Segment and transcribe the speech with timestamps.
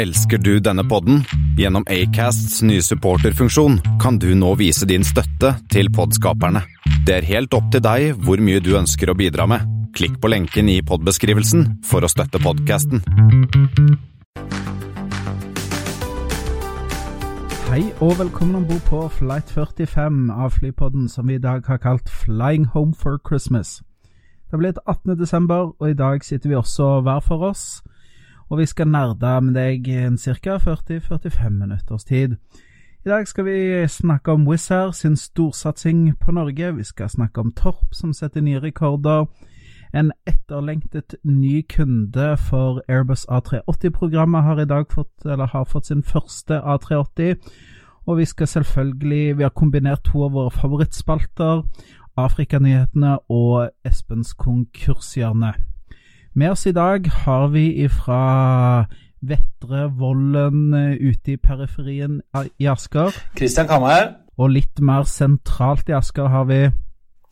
[0.00, 1.18] Elsker du denne podden?
[1.60, 6.62] Gjennom Acasts nye supporterfunksjon kan du nå vise din støtte til podskaperne.
[7.04, 9.66] Det er helt opp til deg hvor mye du ønsker å bidra med.
[9.92, 13.04] Klikk på lenken i podbeskrivelsen for å støtte podkasten.
[17.68, 21.84] Hei og velkommen om bord på Flight 45 av flypodden som vi i dag har
[21.84, 23.82] kalt Flying Home for Christmas.
[24.48, 25.18] Det er blitt 18.
[25.20, 27.82] desember, og i dag sitter vi også hver for oss
[28.50, 30.56] og vi skal nerde med deg en ca.
[30.58, 32.36] 40-45 minutters tid.
[33.04, 36.74] I dag skal vi snakke om Wizz Air sin storsatsing på Norge.
[36.76, 39.24] Vi skal snakke om Torp som setter nye rekorder.
[39.94, 46.02] En etterlengtet ny kunde for Airbus A380-programmet har i dag fått, eller har fått sin
[46.02, 47.34] første A380.
[48.06, 51.62] Og vi skal selvfølgelig Vi har kombinert to av våre favorittspalter.
[52.16, 55.69] Afrikanyhetene og Espens konkurshjørne.
[56.32, 58.84] Med oss i dag har vi ifra
[59.20, 62.20] Vettre Vollen eh, ute i periferien
[62.58, 63.10] i Asker.
[63.34, 64.12] Kristian Kammer.
[64.38, 66.60] Og litt mer sentralt i Asker har vi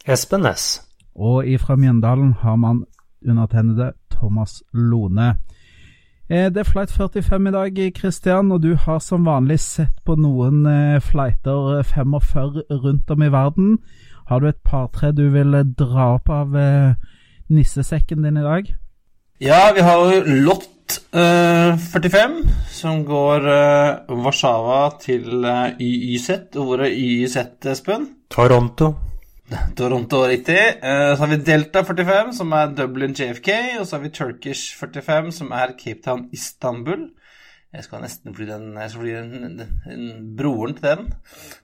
[0.02, 0.80] Espen Næss.
[1.14, 2.80] Og ifra Mjøndalen har man
[3.22, 5.36] undertegnede Thomas Lone.
[6.28, 10.19] Eh, det er flight 45 i dag, Kristian, og du har som vanlig sett på
[10.19, 13.78] noen eh, flighter 45 rundt om i verden.
[14.26, 16.58] Har du et par-tre du vil dra opp av
[17.48, 18.74] nissesekken din i dag?
[19.39, 22.33] Ja, vi har jo Lott uh, 45,
[22.75, 26.56] som går uh, Warszawa til eh, YYZ.
[26.58, 27.36] Og hvor er YYZ,
[27.70, 28.09] Espen?
[28.34, 28.89] Toronto.
[29.78, 30.59] Toronto, riktig.
[30.83, 33.53] Uh, så har vi Delta 45, som er Dublin JFK.
[33.78, 37.06] Og så har vi Turkish 45, som er Cape Town Istanbul.
[37.69, 41.11] Jeg skal nesten fly den skal fly den, den, broren til den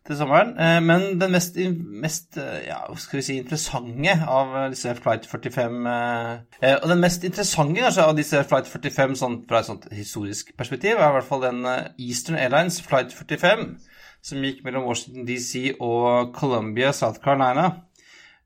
[0.05, 0.51] til sommeren.
[0.61, 5.89] Eh, men den mest, mest eh, ja, skal vi si, interessante av disse Flight 45
[5.89, 10.53] eh, Og den mest interessante kanskje, av disse Flight 45 sånn, fra et sånt historisk
[10.59, 11.65] perspektiv, er i hvert fall den
[11.97, 13.65] Eastern Airlines Flight 45,
[14.21, 17.71] som gikk mellom Washington DC og Columbia, South Carolina.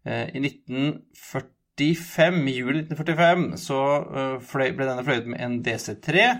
[0.06, 3.82] I 1945, i juli 1945 så
[4.46, 6.30] ble denne fløyet med en DC-3.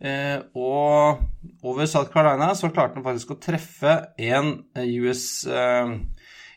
[0.00, 1.20] Eh, og
[1.62, 5.92] over South Carolina så klarte han faktisk å treffe en eh, US eh,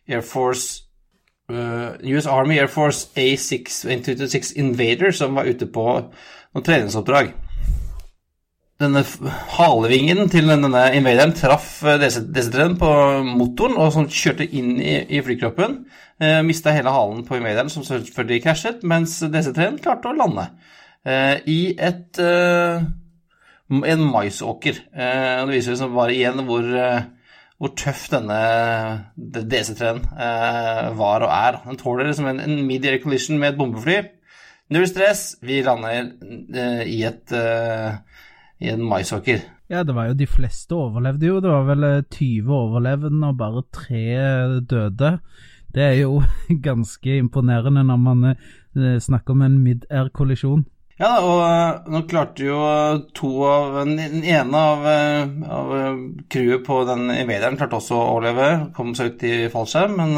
[0.07, 0.89] Air Force
[1.53, 7.33] US Army Air Force A6 Invader som var ute på noen treningsoppdrag.
[8.81, 9.03] Denne
[9.57, 12.89] halevingen til denne invaderen traff DC-3-en på
[13.27, 15.77] motoren og som kjørte inn i, i flykroppen.
[16.19, 20.47] Eh, Mista hele halen på invaderen, som selvfølgelig krasjet, mens DC-3-en klarte å lande
[21.05, 22.83] eh, i et eh,
[23.69, 24.79] en maisåker.
[24.93, 27.05] Eh, det viser liksom bare igjen hvor, eh,
[27.57, 28.39] hvor tøff denne
[29.15, 31.61] DC-3-en eh, var og er.
[31.67, 34.01] Den tåler liksom en, en mid-air collision med et bombefly.
[34.73, 36.07] Null stress, vi lander
[36.87, 37.33] i, et,
[38.63, 39.43] i en maisåker.
[39.69, 41.41] Ja, det var jo de fleste overlevde jo.
[41.43, 44.05] Det var vel 20 overlevende og bare tre
[44.71, 45.11] døde.
[45.75, 46.23] Det er jo
[46.69, 48.25] ganske imponerende når man
[49.03, 50.63] snakker om en mid-air-kollisjon.
[51.01, 52.57] Ja, og uh, nå klarte jo
[53.17, 55.71] to av Den ene av, uh, av
[56.29, 60.13] crewet på den invaderen klarte også å overleve, kom seg ut i fallskjerm, men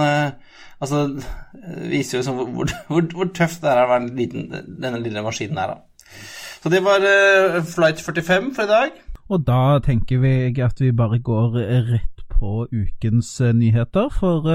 [0.84, 5.00] altså Det viser jo liksom hvor, hvor, hvor, tøft det er å være liten, denne
[5.04, 6.10] lille maskinen her, da.
[6.60, 7.04] Så det var
[7.70, 8.96] flight 45 for i dag.
[9.30, 10.34] Og da tenker vi
[10.66, 11.60] at vi bare går
[11.92, 14.50] rett på ukens nyheter, for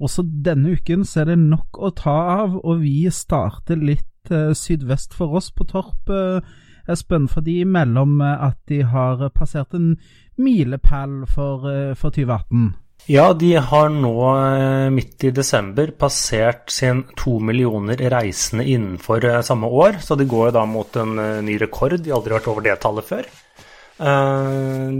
[0.00, 5.14] også denne uken så er det nok å ta av, og vi starter litt sydvest
[5.16, 6.40] for oss på Torp, eh,
[6.88, 9.94] Espen, for de melder eh, at de har passert en
[10.36, 12.74] milepæl for, eh, for 2018.
[13.08, 14.14] Ja, de har nå
[14.94, 19.98] midt i desember passert sin to millioner reisende innenfor samme år.
[20.00, 21.12] Så de går da mot en
[21.44, 21.98] ny rekord.
[22.00, 23.28] De har aldri vært over det tallet før.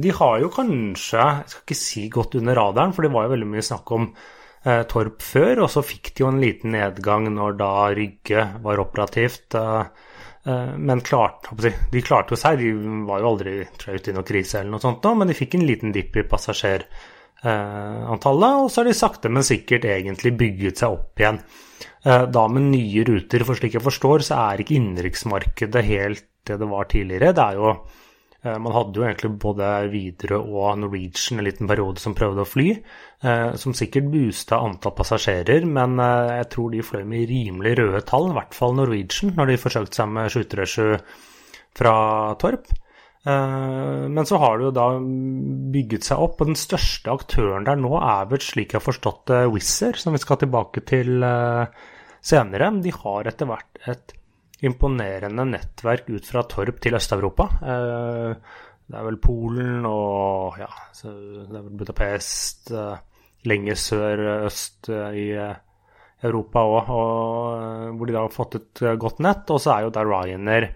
[0.05, 3.33] De har jo kanskje, jeg skal ikke si godt under radaren, for det var jo
[3.39, 4.34] veldig mye snakk om eh,
[4.65, 9.55] Torp før, og så fikk de jo en liten nedgang når da Rygge var operativt.
[9.61, 9.85] Eh,
[10.49, 12.73] eh, men klart, de klarte jo seg, de
[13.09, 15.69] var jo aldri tror ute i noe krise eller noe sånt, men de fikk en
[15.69, 21.15] liten dipp i passasjerantallet, og så har de sakte, men sikkert egentlig bygget seg opp
[21.21, 21.39] igjen.
[22.05, 26.61] Eh, da med nye ruter, for slik jeg forstår, så er ikke innenriksmarkedet helt det
[26.61, 27.33] det var tidligere.
[27.33, 28.04] Det er jo Eh,
[28.45, 32.67] man hadde jo egentlig både Widerøe og Norwegian en liten periode som prøvde å fly,
[33.25, 38.03] eh, som sikkert boosta antall passasjerer, men eh, jeg tror de fløy med rimelig røde
[38.09, 40.99] tall, i hvert fall Norwegian, når de forsøkte seg med 737
[41.75, 41.95] fra
[42.41, 42.73] Torp.
[43.25, 44.83] Men så har det jo da
[45.73, 49.23] bygget seg opp, og den største aktøren der nå er vel, slik jeg har forstått
[49.31, 51.25] det, Wizz som vi skal tilbake til
[52.21, 52.69] senere.
[52.85, 54.13] De har etter hvert et
[54.63, 57.49] imponerende nettverk ut fra Torp til Øst-Europa.
[57.63, 60.69] Eh, det er vel Polen og ja,
[61.01, 61.09] det
[61.57, 62.73] er vel Budapest,
[63.49, 65.25] lenger sør-øst i
[66.25, 66.91] Europa òg,
[67.97, 69.49] hvor de da har fått et godt nett.
[69.49, 70.69] Og så er jo der Ryanair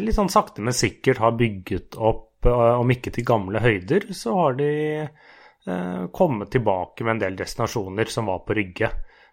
[0.00, 4.56] litt sånn sakte, men sikkert har bygget opp, om ikke til gamle høyder, så har
[4.56, 4.72] de
[6.16, 8.90] kommet tilbake med en del destinasjoner som var på Rygge.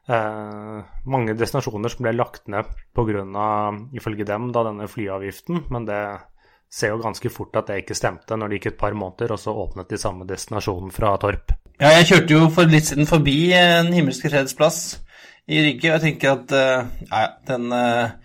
[0.07, 3.23] Eh, mange destinasjoner som ble lagt ned pga.
[3.93, 5.99] ifølge dem da denne flyavgiften, men det
[6.71, 9.39] ser jo ganske fort at det ikke stemte når det gikk et par måneder, og
[9.39, 11.51] så åpnet de samme destinasjonen fra Torp.
[11.79, 14.97] Ja, jeg kjørte jo for litt siden forbi En himmelske freds plass
[15.45, 18.15] i Rygge, og jeg tenker at uh, ja, den uh,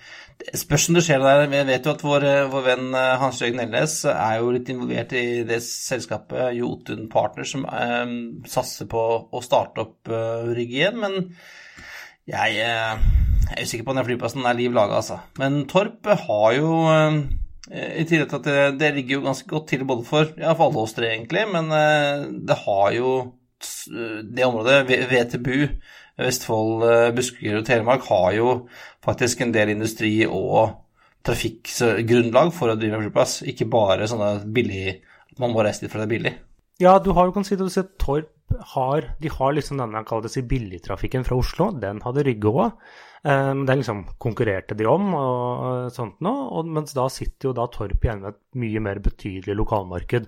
[0.58, 1.44] Spørs om det skjer der.
[1.46, 5.44] Vi vet jo at vår, vår venn Hans Jørgen Elnes er jo litt involvert i
[5.46, 8.16] det selskapet Jotun Partner som um,
[8.50, 10.98] satser på å starte opp uh, Rygge igjen.
[10.98, 11.30] Men
[12.28, 12.98] jeg, eh,
[13.48, 15.18] jeg er usikker på om den flyplassen er liv laga, altså.
[15.40, 17.16] Men Torp har jo eh,
[18.02, 20.68] I tillegg til at det, det, ligger jo ganske godt til både for, ja, for
[20.68, 23.14] alle oss tre, egentlig, men eh, det har jo
[23.62, 25.68] Det området, VTBU,
[26.18, 26.82] Vestfold,
[27.14, 28.54] Buskerud og Telemark, har jo
[29.06, 30.80] faktisk en del industri og
[31.22, 34.98] trafikkgrunnlag for å drive en flyplass, ikke bare sånne billig
[35.38, 36.32] Man må reise dit for det er billig.
[36.82, 38.41] Ja, du har jo kan si det, du ser Torp
[38.74, 41.70] har, de har liksom denne si, billigtrafikken fra Oslo.
[41.82, 42.78] Den hadde Rygge òg.
[43.22, 47.52] Um, den liksom konkurrerte de om, og, og sånt noe, og, mens da sitter jo
[47.54, 50.26] da Torp igjen med et mye mer betydelig lokalmarked.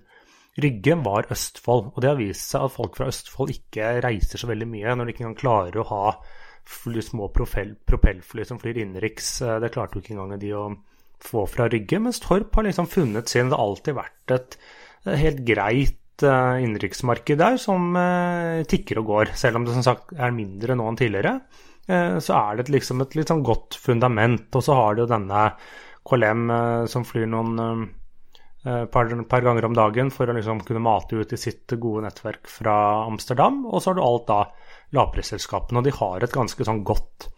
[0.63, 4.47] Rygge var Østfold, og det har vist seg at folk fra Østfold ikke reiser så
[4.47, 6.05] veldig mye når de ikke engang klarer å ha
[6.65, 9.35] fly, små propellfly som flyr innenriks.
[9.43, 10.69] Eh, det klarte jo ikke engang de å
[11.25, 13.51] få fra Rygge, mens Torp har liksom funnet sin.
[13.51, 14.59] Det har alltid vært et
[15.05, 19.35] helt greit uh, innenriksmarked der som uh, tikker og går.
[19.39, 21.39] Selv om det som sagt er mindre nå enn tidligere,
[21.91, 24.47] uh, så er det liksom et litt sånn godt fundament.
[24.55, 25.49] Og så har du jo denne
[26.05, 26.51] KLM
[26.93, 27.87] som flyr noen
[28.93, 32.45] par, par, ganger om dagen for å liksom kunne mate ut i sitt gode nettverk
[32.53, 32.75] fra
[33.07, 33.63] Amsterdam.
[33.71, 34.43] Og så har du alt da
[34.99, 37.31] lavprisselskapene, og de har et ganske sånn godt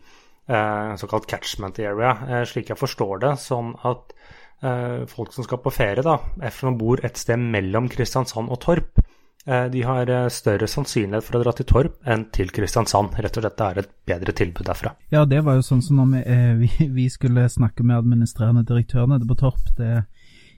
[0.99, 3.33] såkalt catchment area, slik jeg forstår det.
[3.43, 4.26] Sånn at Eh,
[4.61, 6.17] folk som skal på ferie, da,
[6.55, 9.01] som bor et sted mellom Kristiansand og Torp,
[9.47, 13.15] eh, de har eh, større sannsynlighet for å dra til Torp enn til Kristiansand.
[13.21, 14.95] Rett og slett det er et bedre tilbud derfra.
[15.13, 19.29] Ja, det var jo sånn som når vi, vi skulle snakke med administrerende direktør nede
[19.29, 19.75] på Torp.
[19.77, 20.07] det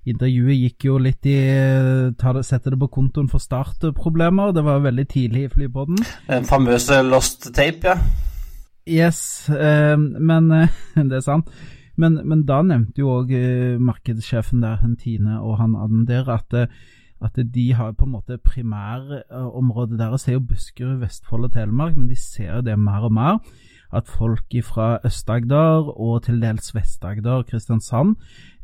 [0.09, 1.37] Intervjuet gikk jo litt i
[2.17, 4.55] det, Sette det på kontoen for startproblemer.
[4.57, 5.99] Det var veldig tidlig i flybåten.
[6.31, 7.99] Den famøse lost tape, ja.
[8.89, 10.49] Yes, eh, men
[11.11, 11.51] det er sant.
[11.99, 16.69] Men, men da nevnte jo òg eh, markedssjefen der, Tine og han Adam at, eh,
[17.21, 22.09] at de har på en måte primærområdet deres er jo Buskerud, Vestfold og Telemark, men
[22.09, 23.41] de ser jo det mer og mer.
[23.91, 28.17] At folk fra Øst-Agder og til dels Vest-Agder, Kristiansand,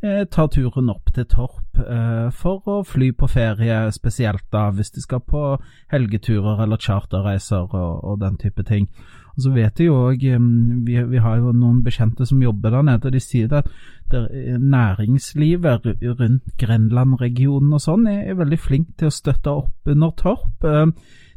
[0.02, 4.92] eh, tar turen opp til Torp eh, for å fly på ferie, spesielt da hvis
[4.94, 5.56] de skal på
[5.90, 8.90] helgeturer eller charterreiser og, og den type ting.
[9.34, 12.86] Og så vet jeg jo òg vi, vi, har jo noen bekjente som jobber der
[12.86, 13.68] nede, og de sier at
[14.14, 15.88] næringslivet
[16.20, 20.68] rundt Grenland-regionen og sånn er, veldig flink til å støtte opp under Torp.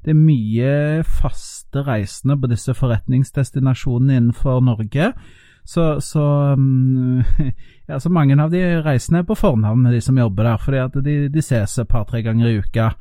[0.06, 5.12] Det er mye faste reisende på disse forretningsdestinasjonene innenfor Norge.
[5.68, 6.24] Så, så,
[7.90, 11.02] ja, så mange av de reisende er på fornavn med de som jobber der, fordi
[11.04, 12.92] de, de ses et par-tre ganger i uka.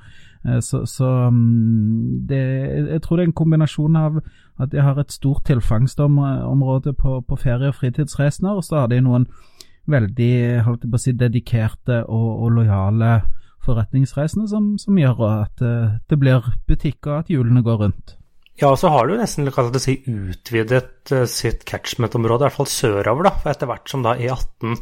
[0.46, 2.42] Eh, så, så mm, det,
[2.92, 4.20] jeg tror det er en kombinasjon av
[4.62, 9.02] at jeg har et stort tilfangstområde på, på ferie- og fritidsreisende, og så har de
[9.04, 9.26] noen
[9.86, 13.10] veldig holdt jeg på å si, dedikerte og, og lojale
[13.66, 18.16] forretningsreisende som, som gjør at uh, det blir butikk og at hjulene går rundt.
[18.56, 19.50] Ja, og så har du nesten
[19.82, 24.14] si, utvidet uh, sitt catchment-område, i hvert fall sørover, da, for etter hvert som da
[24.16, 24.76] E18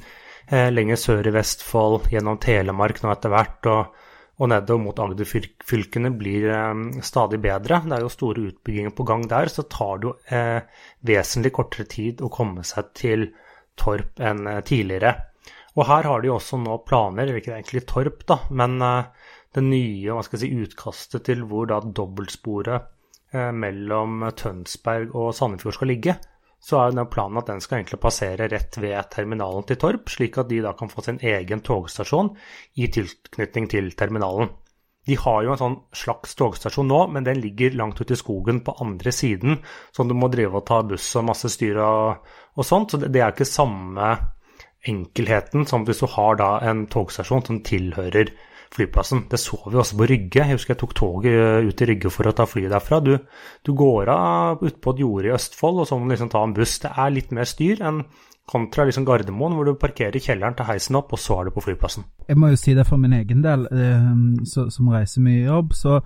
[0.52, 4.03] eh, lenger sør i Vestfold, gjennom Telemark nå etter hvert, og
[4.34, 6.72] og nedover mot Agder-fylkene blir eh,
[7.06, 7.82] stadig bedre.
[7.84, 11.86] Det er jo store utbygginger på gang der, så tar det jo eh, vesentlig kortere
[11.90, 13.28] tid å komme seg til
[13.78, 15.14] Torp enn eh, tidligere.
[15.74, 19.62] Og her har de også nå planer, eller ikke egentlig Torp, da, men eh, det
[19.68, 22.90] nye si, utkastet til hvor da dobbeltsporet
[23.34, 26.18] eh, mellom Tønsberg og Sandefjord skal ligge
[26.64, 30.38] så er den planen at den skal egentlig passere rett ved terminalen til Torp, slik
[30.40, 32.30] at de da kan få sin egen togstasjon
[32.80, 34.48] i tilknytning til terminalen.
[35.04, 38.62] De har jo en sånn slags togstasjon nå, men den ligger langt ute i skogen
[38.64, 39.58] på andre siden,
[39.92, 42.94] så du må drive og ta buss og masse styr og, og sånt.
[42.94, 44.14] Så det, det, er ikke samme
[44.88, 48.32] enkelheten som hvis du har da en togstasjon som tilhører
[48.74, 49.24] flyplassen.
[49.30, 50.42] Det så vi også på Rygge.
[50.42, 53.00] Jeg husker jeg tok toget ut til Rygge for å ta flyet derfra.
[53.04, 53.14] Du,
[53.64, 56.54] du går av utpå et jorde i Østfold, og så må du liksom ta en
[56.56, 56.78] buss.
[56.82, 58.04] Det er litt mer styr enn
[58.44, 61.62] Kontra liksom Gardermoen, hvor du parkerer kjelleren til heisen opp, og så er du på
[61.64, 62.04] flyplassen.
[62.28, 64.10] Jeg må jo si det for min egen del, eh,
[64.44, 65.72] som reiser mye jobb.
[65.72, 66.02] Så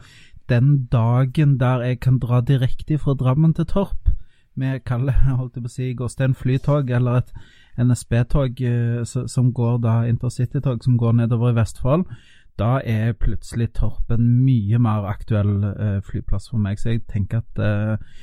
[0.49, 4.13] den dagen der jeg kan dra direkte fra Drammen til Torp
[4.55, 7.35] med kalle, holdt jeg på å si, Gåstein flytog eller et
[7.79, 12.07] NSB-tog eh, som går da intercitytog som går nedover i Vestfold,
[12.59, 16.81] da er plutselig Torp en mye mer aktuell eh, flyplass for meg.
[16.81, 18.17] Så jeg tenker at eh,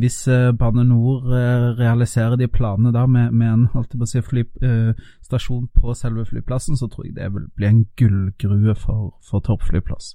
[0.00, 1.26] hvis eh, Bane Nor
[1.78, 6.24] realiserer de planene der med, med en holdt på å si, flystasjon eh, på selve
[6.30, 10.14] flyplassen, så tror jeg det vil bli en gullgrue for, for Torp flyplass.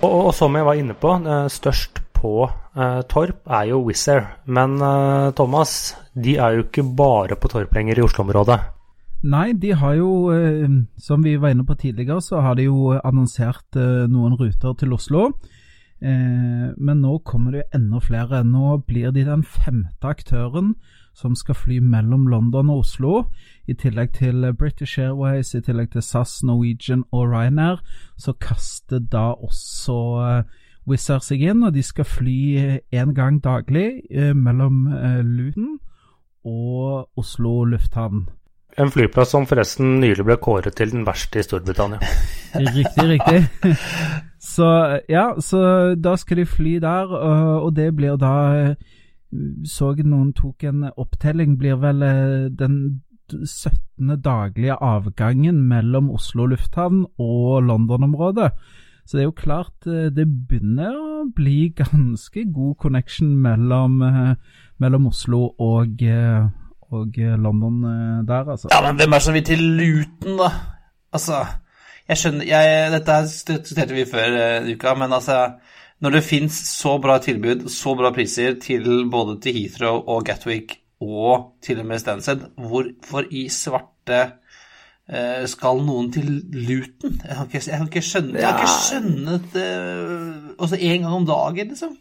[0.00, 1.12] Og, og, som jeg var inne på,
[1.52, 2.32] størst på
[2.76, 4.24] eh, Torp er jo Wizz Air.
[4.46, 8.58] Men eh, Thomas, de er jo ikke bare på Torp lenger i Oslo-området.
[9.22, 10.68] Nei, de har jo, eh,
[10.98, 15.32] som vi var inne på tidligere, så har de jo annonsert noen ruter til Oslo.
[15.98, 18.44] Men nå kommer det jo enda flere.
[18.44, 20.74] Nå blir de den femte aktøren
[21.16, 23.24] som skal fly mellom London og Oslo.
[23.66, 27.80] I tillegg til British Airways, i tillegg til SAS, Norwegian og Ryanair,
[28.18, 30.44] så kaster da også
[30.86, 32.38] Wizz Air seg inn, og de skal fly
[32.92, 34.02] én gang daglig
[34.36, 34.84] mellom
[35.24, 35.78] Luton
[36.44, 38.26] og Oslo lufthavn.
[38.76, 42.00] En flyplass som forresten nylig ble kåret til den verste i Storbritannia.
[42.76, 43.72] riktig, riktig.
[44.46, 44.66] Så
[45.10, 45.60] ja, så
[45.98, 48.76] da skal de fly der, og det blir da
[49.66, 52.04] Så noen tok en opptelling, blir vel
[52.56, 52.76] den
[53.32, 54.22] 17.
[54.22, 58.52] daglige avgangen mellom Oslo lufthavn og London-området.
[59.04, 63.98] Så det er jo klart det begynner å bli ganske god connection mellom,
[64.78, 66.06] mellom Oslo og
[66.94, 68.70] og eh, London eh, der, altså.
[68.72, 70.50] Ja, men hvem er det som vil til Luton, da?
[71.16, 71.42] Altså,
[72.06, 75.36] jeg skjønner jeg, Dette diskuterte vi før uh, uka, men altså
[76.04, 80.78] Når det fins så bra tilbud, så bra priser til både til Heathrow og Gatwick
[81.00, 84.20] og til og med Stansted, hvorfor i svarte
[85.08, 87.18] uh, skal noen til Luton?
[87.24, 89.66] Jeg kan ikke, jeg kan ikke skjønne, jeg kan ikke skjønne det
[90.56, 91.96] Også én gang om dagen, liksom.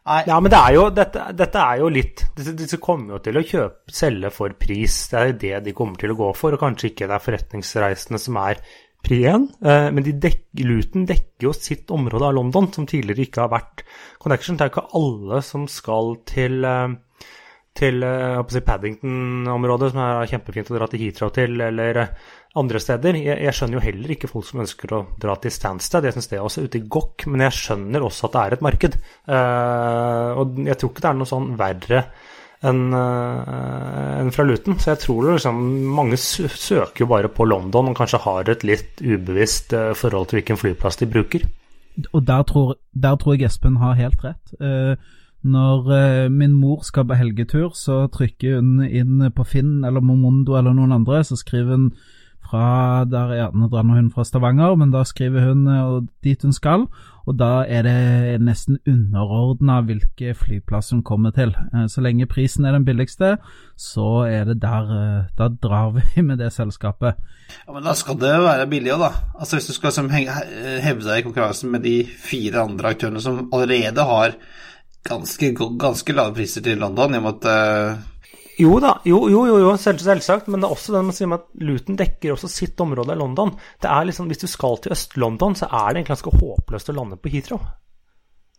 [0.00, 3.42] Ja, men det er jo, dette, dette er jo litt disse, kommer jo til å
[3.44, 4.96] kjøpe, selge for pris.
[5.10, 6.56] Det er jo det de kommer til å gå for.
[6.56, 8.62] Og kanskje ikke det er forretningsreisende som er
[9.04, 9.46] pri én.
[9.60, 13.52] Eh, men de dek, Luton dekker jo sitt område av London som tidligere ikke har
[13.52, 13.84] vært
[14.22, 14.56] connection.
[14.56, 16.98] Det er ikke alle som skal til eh,
[17.80, 22.00] til eh, Paddington-området, som er kjempefint å dra til Heathrow til, eller
[22.58, 23.18] andre steder.
[23.20, 26.30] Jeg, jeg, skjønner jo heller ikke folk som ønsker å dra til Stansted, jeg syns
[26.30, 28.98] det er også ute i gokk, men jeg skjønner også at det er et marked.
[29.30, 32.02] Uh, og jeg tror ikke det er noe sånn verre
[32.66, 34.80] enn uh, en fra Luton.
[34.82, 35.62] Så jeg tror liksom
[35.94, 40.40] mange søker jo bare på London og kanskje har et litt ubevisst uh, forhold til
[40.40, 41.46] hvilken flyplass de bruker.
[42.10, 44.54] Og der tror, der tror jeg Espen har helt rett.
[45.40, 45.88] Når
[46.32, 50.94] min mor skal på helgetur, så trykker hun inn på Finn eller Momondo eller noen
[50.94, 51.86] andre, så skriver hun
[52.50, 56.86] fra der, Nå drar hun fra Stavanger, men da skriver hun uh, dit hun skal.
[57.28, 61.54] Og da er det nesten underordna hvilke flyplass hun kommer til.
[61.74, 63.36] Uh, så lenge prisen er den billigste,
[63.78, 67.20] så er det der uh, Da drar vi med det selskapet.
[67.66, 69.12] Ja, Men da skal det være billig òg, da.
[69.38, 73.48] Altså Hvis du skal liksom, hevde deg i konkurransen med de fire andre aktørene som
[73.52, 74.36] allerede har
[75.06, 78.10] ganske, ganske lave priser til London, i og med at
[78.60, 81.64] jo da, jo, jo, jo, selvsagt, men det er også det man sier med at
[81.66, 83.54] Luton dekker også sitt område i London.
[83.80, 86.96] Det er liksom, Hvis du skal til Øst-London, så er det egentlig ganske håpløst å
[86.96, 87.62] lande på Heathrow.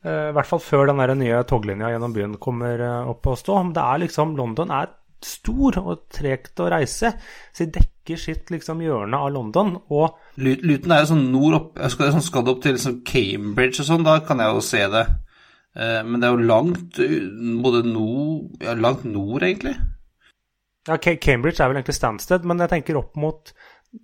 [0.01, 3.37] Uh, I hvert fall før den der nye toglinja gjennom byen kommer uh, opp og
[3.37, 3.59] stå.
[3.75, 4.89] Det er liksom, London er
[5.21, 7.11] stor og tregt å reise,
[7.53, 9.75] så de dekker sitt liksom hjørne av London.
[9.93, 13.91] og Luton er jo sånn nord opp, skal, sånn, skal opp til liksom Cambridge og
[13.91, 15.05] sånn, da kan jeg jo se det.
[15.71, 16.99] Uh, men det er jo langt
[17.63, 19.77] både nord, ja, langt nord, egentlig.
[20.87, 23.51] Ja, Cambridge er vel egentlig Stansted, men jeg tenker opp mot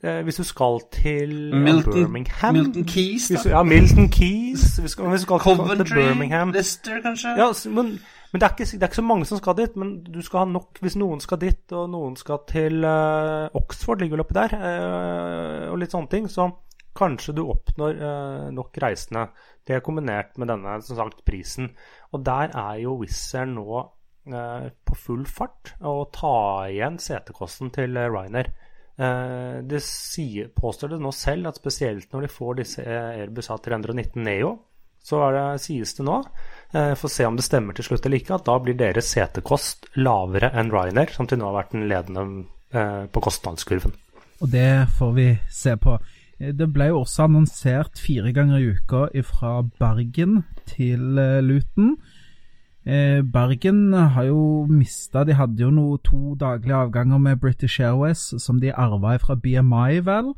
[0.03, 3.33] eh, Hvis du skal til Milton, Birmingham Milton Keys, da.
[3.33, 4.77] Hvis, ja, Milton Keys.
[4.77, 7.33] Hvis, hvis du skal Coventry, til Birmingham Leicester, kanskje?
[7.39, 7.97] Ja, men,
[8.31, 9.75] men det, er ikke, det, er ikke, så mange som skal dit.
[9.75, 13.99] Men du skal ha nok hvis noen skal dit, og noen skal til uh, Oxford,
[14.03, 16.29] ligger vel oppi der, uh, og litt sånne ting.
[16.29, 16.45] Så
[16.97, 19.31] kanskje du oppnår uh, nok reisende.
[19.67, 21.73] Det er kombinert med denne som sagt, prisen.
[22.15, 23.83] Og der er jo Wizz nå
[24.27, 28.49] Eh, på full fart og ta igjen setekosten til eh, Ryanair.
[28.99, 34.19] Eh, det sier, påstår det nå selv at spesielt når de får disse Airbus A319
[34.25, 34.57] Neo,
[35.07, 36.17] så det, sies det nå,
[36.99, 40.49] får se om det stemmer til slutt eller ikke, at da blir deres setekost lavere
[40.59, 42.25] enn Ryanair, som til nå har vært den ledende
[43.13, 43.93] på kostnadskurven.
[44.43, 45.95] Og det får vi se på.
[46.37, 51.95] Det ble jo også annonsert fire ganger i uka fra Bergen til Luton.
[52.87, 58.29] Eh, Bergen har jo mista De hadde jo noe to daglige avganger med British Airways
[58.39, 60.31] som de arva fra BMI, vel,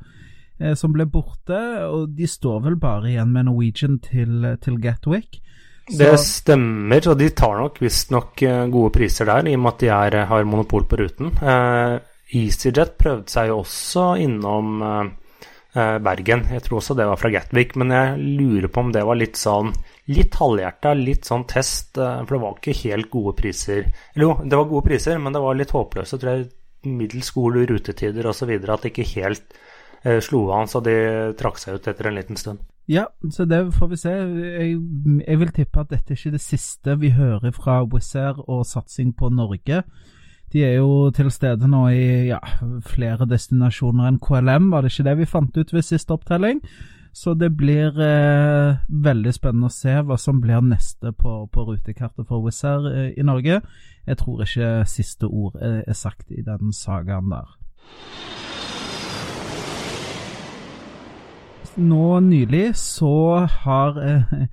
[0.60, 1.60] eh, som ble borte.
[1.86, 5.44] Og de står vel bare igjen med Norwegian til, til Gatwick.
[5.90, 5.98] Så...
[5.98, 9.84] Det stemmer, og de tar nok visstnok eh, gode priser der, i og med at
[9.84, 11.32] de er, har monopol på ruten.
[11.38, 11.96] Eh,
[12.40, 15.08] EasyJet prøvde seg jo også innom eh,
[15.74, 16.48] Bergen.
[16.50, 19.38] Jeg tror også det var fra Gatwick, men jeg lurer på om det var litt
[19.38, 19.70] sånn
[20.10, 23.90] litt halvhjerta, litt sånn test, eh, for det var ikke helt gode priser.
[24.16, 26.50] Eller jo, det var gode priser, men det var litt håpløse, tror jeg,
[26.90, 28.56] middels gode rutetider osv.
[28.58, 29.58] At det ikke helt
[30.04, 30.98] eh, slo an, så de
[31.40, 32.66] trakk seg ut etter en liten stund.
[32.90, 34.12] Ja, så det får vi se.
[34.16, 34.78] Jeg,
[35.22, 38.64] jeg vil tippe at dette er ikke det siste vi hører fra Wizz Air og
[38.66, 39.84] satsing på Norge.
[40.54, 42.40] De er jo til stede nå i ja,
[42.86, 46.64] flere destinasjoner enn KLM, var det ikke det vi fant ut ved siste opptelling?
[47.14, 52.28] Så det blir eh, veldig spennende å se hva som blir neste på, på rutekartet
[52.30, 53.62] for Wizz Air eh, i Norge.
[54.08, 57.58] Jeg tror ikke siste ord er, er sagt i den sagaen der.
[61.80, 64.48] Nå nylig så har eh, eh,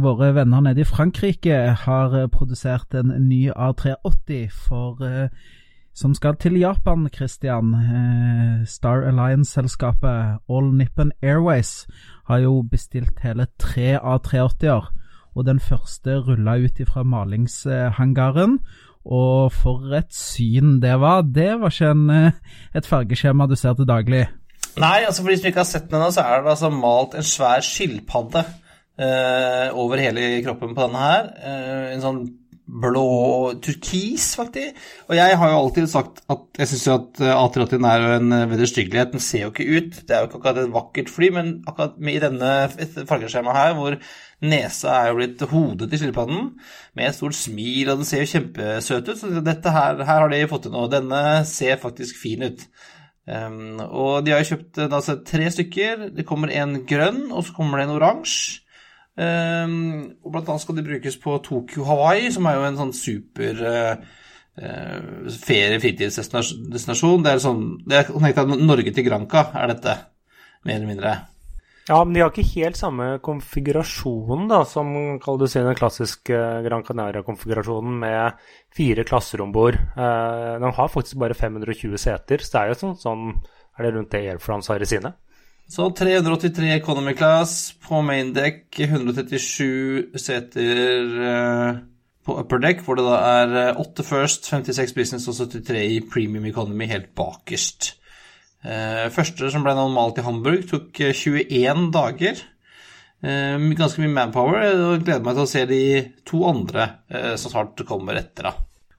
[0.00, 5.28] våre venner nede i Frankrike har produsert en ny A380 for eh,
[5.94, 7.74] som skal til Japan, Christian.
[7.74, 11.86] Eh, Star Alliance-selskapet All Nippon Airways
[12.26, 14.90] har jo bestilt hele tre A380-er.
[15.36, 18.58] Og den første rulla ut fra malingshangaren.
[19.04, 21.22] Og for et syn det var.
[21.22, 22.32] Det var ikke en, eh,
[22.74, 24.26] et fargeskjema du ser til daglig.
[24.78, 27.14] Nei, altså for de som ikke har sett den ennå, så er det altså malt
[27.14, 28.44] en svær skilpadde
[28.98, 31.32] eh, over hele kroppen på denne her.
[31.38, 32.22] Eh, en sånn
[32.70, 34.78] blå turkis, faktisk.
[35.08, 38.46] Og jeg har jo alltid sagt at jeg syns at eh, A380 er en eh,
[38.50, 39.14] vederstyggelighet.
[39.14, 39.98] Den ser jo ikke ut.
[40.06, 42.52] Det er jo ikke akkurat et vakkert fly, men akkurat i denne
[43.10, 43.98] fargeskjemaet her, hvor
[44.40, 46.46] nesa er jo blitt hodet til skilpadden,
[46.96, 49.18] med et stort smil, og den ser jo kjempesøt ut.
[49.20, 50.90] Så dette her, her har de fått til noe.
[50.92, 52.64] Denne ser faktisk fin ut.
[53.30, 56.08] Um, og de har jo kjøpt altså, tre stykker.
[56.16, 58.64] Det kommer en grønn, og så kommer det en oransje.
[59.20, 62.92] Um, og blant annet skal de brukes på Tokyo Hawaii, som er jo en sånn
[62.96, 64.20] super uh,
[64.62, 67.26] uh, ferie-fritidsdestinasjon.
[67.26, 69.98] Det er sånn Det er connecta Norge til Granca, er dette,
[70.64, 71.14] mer eller mindre.
[71.90, 76.84] Ja, men de har ikke helt samme konfigurasjon da, som kall si, den klassiske Gran
[76.86, 78.44] Canaria-konfigurasjonen med
[78.76, 79.76] fire klasser om bord.
[79.98, 83.26] Uh, de har faktisk bare 520 seter, så det er jo sånn, sånn
[83.76, 85.12] Er det rundt det Air France har i sine?
[85.70, 91.76] Så 383 economy class på main deck, 137 seter uh,
[92.26, 96.48] på upper deck, hvor det da er 8 first, 56 business og 73 i premium
[96.50, 97.92] economy helt bakerst.
[98.66, 102.42] Uh, første som ble normalt i Hamburg, tok 21 dager.
[103.20, 104.62] Ganske mye manpower.
[104.64, 105.82] Jeg gleder meg til å se de
[106.24, 106.86] to andre
[107.36, 108.48] som snart kommer etter.
[108.48, 108.54] da.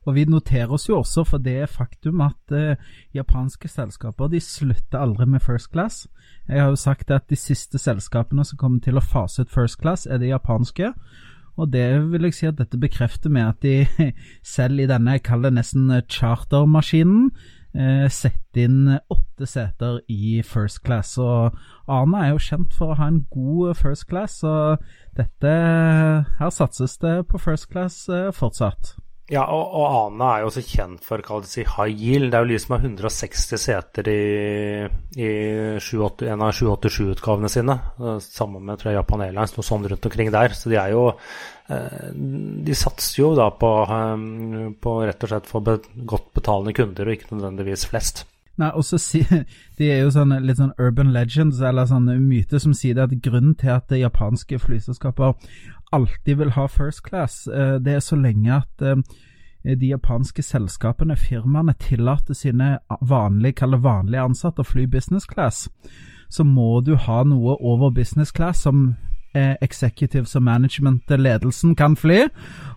[0.10, 2.77] Og vi noterer oss jo også for det faktum at uh,
[3.13, 6.07] japanske selskaper de slutter aldri med first class.
[6.47, 9.80] Jeg har jo sagt at de siste selskapene som kommer til å fase ut first
[9.82, 10.93] class, er de japanske.
[11.60, 14.12] Og det vil jeg si at dette bekrefter med at de
[14.56, 17.30] selv i denne, jeg kaller det nesten chartermaskinen,
[17.75, 21.17] eh, setter inn åtte seter i first class.
[21.21, 21.58] Og
[21.91, 24.82] Arne er jo kjent for å ha en god first class, og
[25.17, 25.54] dette
[26.39, 28.95] Her satses det på first class eh, fortsatt.
[29.31, 32.33] Ja, og, og Ana er jo også kjent for å si high yield.
[32.33, 34.23] Det er jo de som har 160 seter i,
[35.15, 35.29] i
[35.79, 35.93] 7,
[36.27, 37.77] en av 787-utgavene sine.
[38.25, 40.57] Sammen med tror jeg, Japan Airlines, noe sånt rundt omkring der.
[40.57, 45.47] Så de er jo eh, De satser jo da på, eh, på rett og slett
[45.47, 48.25] få godt betalende kunder, og ikke nødvendigvis flest.
[48.59, 49.23] Nei, og så si,
[49.79, 53.21] De er jo sånn, litt sånn urban legends, eller sånn myter som sier det at
[53.23, 55.37] grunnen til at japanske flyselskaper
[55.91, 61.15] alltid vil ha first class, eh, det er så lenge at eh, de japanske selskapene,
[61.15, 65.67] firmaene, tillater sine vanlige, vanlige ansatte å fly business class,
[66.30, 68.95] så må du ha noe over business class som
[69.33, 72.25] executives og management-ledelsen kan fly,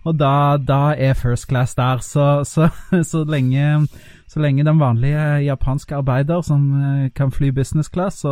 [0.05, 2.03] og da, da, er first class der.
[2.05, 2.69] Så, så,
[3.11, 3.87] så, lenge,
[4.27, 6.67] så, lenge, den vanlige japanske arbeider som
[7.15, 8.23] kan fly business class,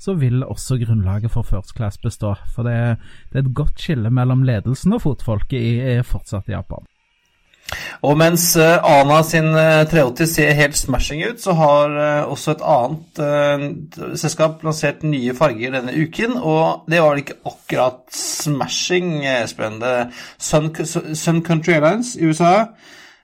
[0.00, 2.34] så, vil også grunnlaget for first class bestå.
[2.54, 2.98] For det,
[3.32, 6.89] det er et godt skille mellom ledelsen og fotfolket i, i fortsatt Japan.
[8.06, 12.56] Og mens uh, Ana sin uh, 380 ser helt smashing ut, så har uh, også
[12.56, 13.24] et annet
[14.18, 16.38] selskap lansert nye farger denne uken.
[16.38, 19.82] Og det var ikke akkurat smashing, Espen.
[20.38, 20.72] Sun,
[21.14, 22.70] Sun Country Airlines i USA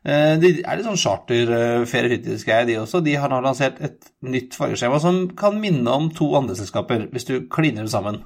[0.06, 3.02] Eh, de er litt sånn charterferie-fritidsgreier, de også.
[3.02, 7.26] De har nå lansert et nytt fargeskjema som kan minne om to andre selskaper, hvis
[7.26, 8.20] du kliner dem sammen.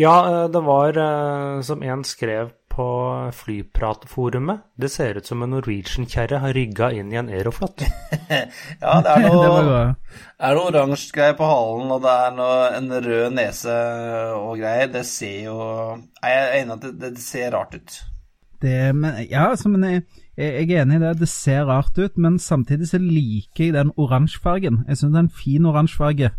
[0.00, 2.86] Ja, eh, det var, eh, som en skrev på
[3.36, 4.62] flypratforumet.
[4.80, 7.84] Det ser ut som en Norwegian-kjerre har rygga inn i en Aeroflot.
[8.84, 9.82] ja, det er noe,
[10.40, 13.76] er noe oransje greier på halen, og det er noe, en rød nese
[14.38, 14.88] og greier.
[14.94, 15.58] Det ser jo
[16.22, 18.00] Jeg er enig at det, det, ser rart ut.
[18.62, 20.04] Det, men, ja, altså, men jeg,
[20.38, 21.12] jeg, er enig i det.
[21.20, 24.84] Det ser rart ut, men samtidig så liker jeg den oransje fargen.
[24.88, 26.32] Jeg syns det er en fin oransje farge.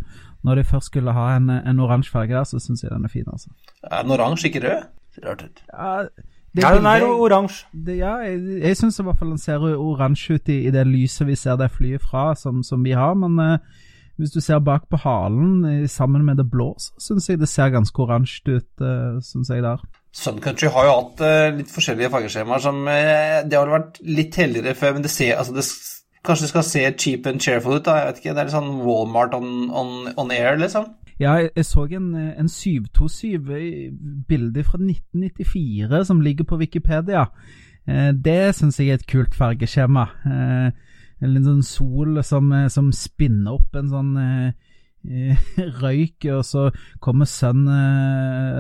[0.44, 3.12] Når de først skulle ha en, en oransje farge der, så syns jeg den er
[3.12, 3.54] fin, altså.
[3.84, 4.90] Er den oransje, ikke rød?
[5.14, 5.64] Ser rart ut.
[5.70, 5.94] Ja,
[6.58, 7.68] ja den er jo oransje.
[7.88, 11.28] Ja, jeg, jeg syns i hvert fall den ser oransje ut i, i, det lyset
[11.30, 13.14] vi ser det flyet fra, som, som vi har.
[13.18, 13.82] Men uh,
[14.22, 17.52] hvis du ser bak på halen uh, sammen med det blå, så syns jeg det
[17.52, 19.82] ser ganske oransje ut, uh, eh, syns jeg der.
[20.14, 24.78] Sun Country har jo hatt uh, litt forskjellige fargeskjemaer som Det har vært litt heldigere
[24.78, 25.66] før, men det ser altså det
[26.24, 27.98] Kanskje det skal se cheap and cheerful ut, da.
[28.00, 28.34] Jeg vet ikke.
[28.34, 30.86] Det er litt sånn Walmart on, on, on air, liksom.
[31.24, 37.26] Ja, jeg så en, en 727-bilde fra 1994 som ligger på Wikipedia.
[37.88, 40.06] Eh, det syns jeg er et kult fargeskjema.
[40.28, 40.70] Eh,
[41.24, 44.52] en sånn sol som, som spinner opp en sånn eh,
[45.84, 46.72] røyk, og så
[47.04, 47.66] kommer Sun,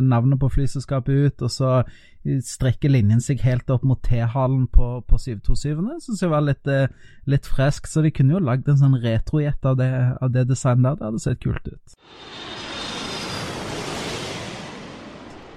[0.07, 1.83] navnet på flyselskapet, ut, og så
[2.23, 5.99] strekker linjen seg helt opp mot T-halen på, på 727-ene.
[6.03, 6.69] Syns jeg var litt,
[7.29, 10.99] litt fresk, så de kunne jo lagd en sånn retrojet av, av, det designet der.
[11.01, 11.97] Det hadde sett kult ut.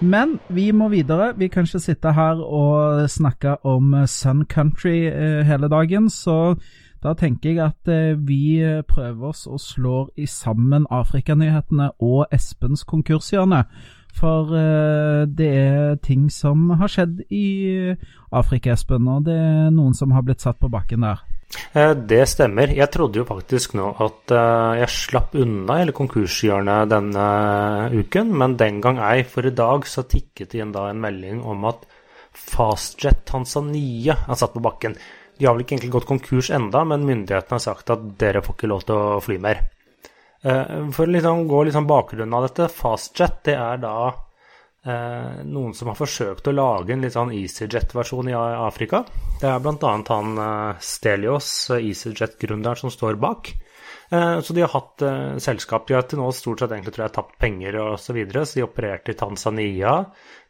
[0.01, 1.33] Men vi må videre.
[1.39, 6.57] Vi kan ikke sitte her og snakke om Sun Country eh, hele dagen, så
[7.05, 12.85] da tenker jeg at eh, vi prøver oss og slår i sammen Afrikanyhetene og Espens
[12.85, 13.65] konkurshjørne.
[14.17, 17.47] For eh, det er ting som har skjedd i
[18.33, 21.21] Afrika, Espen, og det er noen som har blitt satt på bakken der.
[21.77, 22.73] Eh, det stemmer.
[22.75, 27.27] Jeg trodde jo faktisk nå at eh, jeg slapp unna hele konkurshjørnet denne
[27.93, 29.21] uken, men den gang ei.
[29.29, 31.87] For i dag så tikket det inn da en melding om at
[32.37, 34.97] Fastjet Tanzania er satt på bakken.
[35.37, 38.57] De har vel ikke egentlig gått konkurs enda, men myndighetene har sagt at dere får
[38.57, 39.65] ikke lov til å fly mer.
[40.47, 43.97] Eh, for å liksom gå liksom bakgrunnen av dette, Fastjet det er da
[44.87, 49.03] eh, noen som har forsøkt å lage en litt sånn EasyJet-versjon i Afrika.
[49.41, 49.95] Det er bl.a.
[50.13, 53.53] han eh, Stelios, eh, EasyJet-gründeren, som står bak.
[54.11, 55.89] Eh, så de har hatt eh, selskap.
[55.89, 58.23] De har til nå stort sett egentlig tror jeg tapt penger osv.
[58.31, 59.99] Så, så de opererte i Tanzania.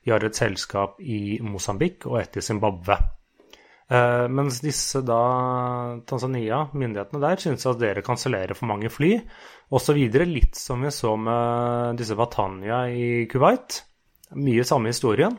[0.04, 3.00] De har et selskap i Mosambik og et i Zimbabwe.
[3.86, 5.20] Uh, mens disse da,
[6.10, 9.12] Tanzania, myndighetene der, synes at dere kansellerer for mange fly
[9.70, 9.98] osv.
[10.26, 13.82] Litt som vi så med disse Watanya i Kuwait
[14.34, 15.36] mye samme historien,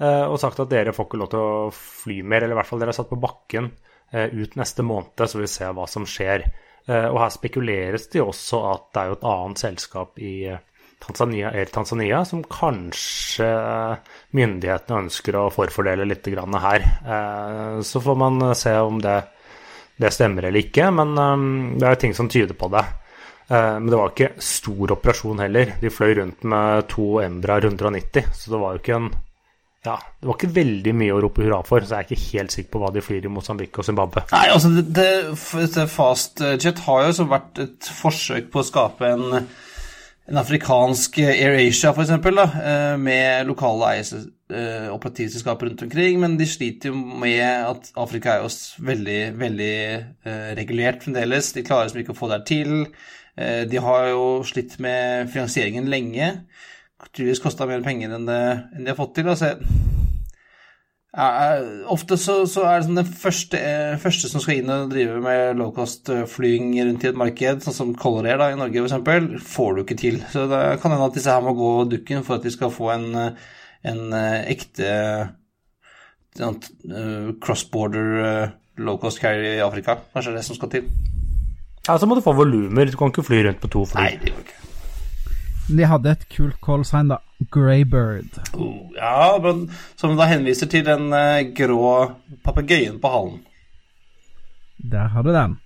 [0.00, 2.70] eh, og sagt at dere får ikke lov til å fly mer, eller i hvert
[2.70, 3.70] fall dere er satt på bakken
[4.12, 6.46] eh, ut neste måned, så vi ser hva som skjer.
[6.84, 10.34] Eh, og her spekuleres det også at det er jo et annet selskap i
[11.04, 13.46] Tanzania, Air Tanzania som kanskje
[14.36, 16.84] myndighetene ønsker å forfordele litt her.
[17.84, 19.18] Så får man se om det,
[20.00, 21.12] det stemmer eller ikke, men
[21.76, 22.86] det er jo ting som tyder på det.
[23.54, 25.76] Eh, men det var ikke stor operasjon heller.
[25.80, 29.14] De fløy rundt med to Embra 190, så det var jo ikke en
[29.84, 32.54] ja, Det var ikke veldig mye å rope hurra for, så jeg er ikke helt
[32.54, 34.22] sikker på hva de flyr i Mosambik og Zimbabwe.
[34.30, 39.42] Nei, altså det, det, Fastjet har jo vært et forsøk på å skape en,
[40.32, 47.04] en afrikansk AirAsia, f.eks., eh, med lokale eh, operativselskaper rundt omkring, men de sliter jo
[47.20, 49.76] med at Afrika er jo veldig, veldig
[50.56, 51.52] regulert fremdeles.
[51.58, 52.72] De klarer liksom ikke å få det til.
[53.36, 56.30] Eh, de har jo slitt med finansieringen lenge.
[57.10, 58.40] Tydeligvis kosta mer penger enn, det,
[58.76, 59.28] enn, de har fått til.
[59.30, 59.54] Altså,
[61.14, 61.26] ja,
[61.90, 65.20] ofte så, så, er det som den første, eh, første, som skal inn og drive
[65.22, 69.46] med low-cost-flying eh, rundt i et marked, sånn som Color Air da, i Norge f.eks.,
[69.50, 70.20] får du ikke til.
[70.32, 72.92] Så det kan hende at disse her må gå dukken for at de skal få
[72.94, 73.08] en,
[73.90, 74.90] en ekte
[76.34, 78.06] cross-border
[78.82, 80.00] low-cost carrier i Afrika.
[80.14, 80.88] Kanskje det er det som skal til.
[81.84, 82.88] Ja, så må du få volumer.
[82.88, 84.00] Du kan ikke fly rundt på to fly.
[84.00, 84.60] Nei, det gjør ikke.
[85.64, 87.18] De hadde et kult callsign, da.
[87.52, 88.38] Greybird.
[88.56, 89.66] Oh, ja, men,
[90.00, 91.92] som da henviser til den eh, grå
[92.44, 93.42] papegøyen på halen.
[94.76, 95.58] Der har du den.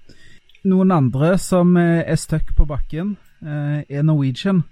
[0.70, 4.64] Noen andre som eh, er stuck på bakken, eh, er Norwegian.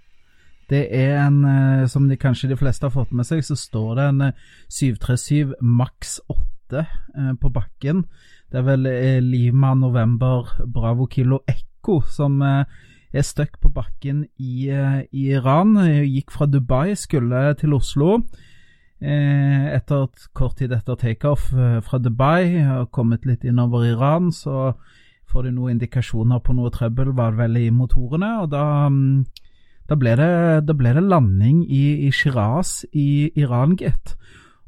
[0.70, 1.44] Det er en,
[1.86, 4.22] som de kanskje de fleste har fått med seg, så står det en
[4.66, 8.04] 737 Max 8 på bakken.
[8.46, 12.62] Det er vel eh, Lima November Bravo Kilo Ekko som eh,
[13.12, 15.74] er stuck på bakken i, eh, i, Iran.
[16.06, 18.20] Gikk fra Dubai, skulle til Oslo.
[18.96, 21.50] Etter kort tid etter takeoff
[21.84, 24.72] fra Dubai, har kommet litt innover Iran, så
[25.28, 28.30] får de noen indikasjoner på noe trøbbel, var det vel i motorene.
[28.40, 29.26] og da, mm,
[29.90, 30.30] da, ble, det,
[30.64, 34.16] da ble det landing i, i Shiraz i Iran, gitt.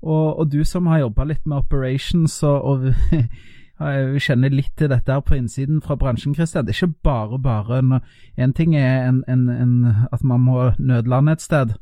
[0.03, 5.13] Og, og du som har jobba litt med operations og, og kjenner litt til dette
[5.13, 6.67] her på innsiden fra bransjen, Christian.
[6.67, 7.81] Det er ikke bare bare.
[8.37, 9.75] En ting er en, en, en,
[10.13, 11.75] at man må nødlande et sted.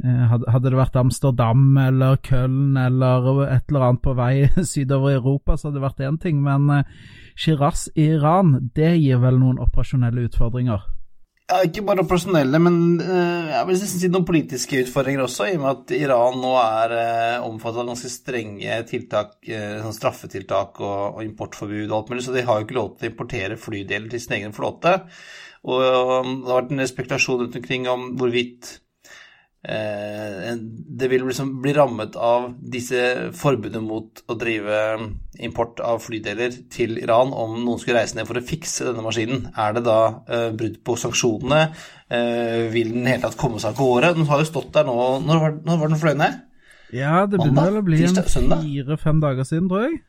[0.00, 5.18] Eh, hadde det vært Amsterdam eller Köln eller et eller annet på vei sydover i
[5.18, 6.40] Europa, så hadde det vært én ting.
[6.42, 6.94] Men eh,
[7.36, 10.86] Shiraz i Iran, det gir vel noen operasjonelle utfordringer?
[11.50, 15.64] Ja, Ikke bare personelle, men uh, jeg vil si noen politiske utfordringer også, i og
[15.64, 21.00] med at Iran nå er uh, omfattet av ganske strenge tiltak, uh, sånn straffetiltak og,
[21.16, 24.12] og, importforbud og alt mulig, så de har jo ikke lov til å importere flydeler
[24.12, 24.94] til sin egen flåte.
[25.66, 28.89] Og, og det har vært en spekulasjon rundt omkring om hvorvidt Eh,
[29.60, 34.78] det vil liksom bli rammet av disse forbudene mot å drive
[35.44, 39.50] import av flydeler til Iran om noen skulle reise ned for å fikse denne maskinen.
[39.52, 41.74] Er det da uh, brudd på sanksjonene?
[42.08, 44.14] Uh, vil den hele tatt komme seg av gårde?
[44.16, 46.40] Den har jo stått der nå Når var, når var den fløy ned?
[46.96, 50.00] Ja, det begynner vel å bli fire-fem dager siden, tror jeg.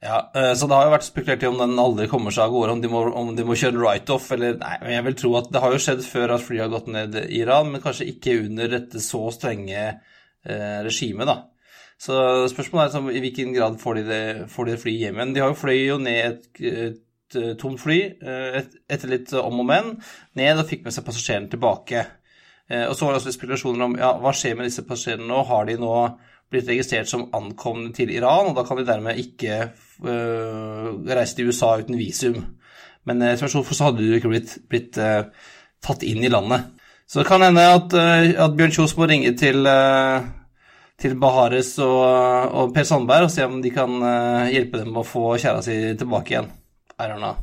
[0.00, 2.54] Ja, eh, så det har jo vært spekulert i om den aldri kommer seg av
[2.54, 5.32] gårde, om de må, om de må kjøre write-off eller Nei, men jeg vil tro
[5.40, 8.08] at det har jo skjedd før at flyet har gått ned i Iran, men kanskje
[8.12, 11.38] ikke under dette så strenge eh, regimet, da.
[11.96, 12.14] Så
[12.52, 15.32] spørsmålet er liksom, i hvilken grad får de det, får de det flyet hjem igjen.
[15.32, 17.00] De har jo fløy jo ned et, et,
[17.32, 19.94] et tomt fly eh, et, etter litt om og men,
[20.36, 22.04] ned og fikk med seg passasjerene tilbake.
[22.68, 25.40] Eh, og så var det også spekulasjoner om ja, hva skjer med disse passasjerene nå?
[25.48, 25.94] Har de nå
[26.52, 29.58] blitt registrert som ankomne til Iran, og da kan de dermed ikke
[30.06, 32.38] uh, reise til USA uten visum.
[33.06, 35.26] Men uh, så hadde de jo ikke blitt, blitt uh,
[35.82, 36.70] tatt inn i landet.
[37.06, 39.66] Så det kan hende at, uh, at Bjørn Kjos må ringe til,
[41.02, 43.98] til Bahares og, og, Per Sandberg og se om de kan
[44.50, 46.50] hjelpe dem med å få kjæra si tilbake igjen.
[46.96, 47.36] I don't know.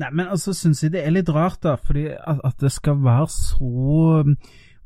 [0.00, 3.02] Nei, men altså syns jeg det er litt rart, da, fordi at, at det skal
[3.04, 4.22] være så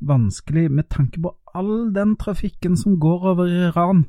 [0.07, 4.05] vanskelig med tanke på all den trafikken som går over Iran.